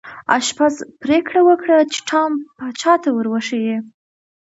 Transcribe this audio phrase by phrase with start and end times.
[0.35, 3.77] آشپز پریکړه وکړه چې ټام پاچا ته ور وښيي.